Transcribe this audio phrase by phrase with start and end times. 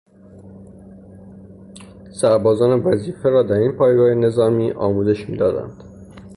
[2.11, 5.83] سربازان وظیفه را در این پایگاه نظامی آموزش میدادند.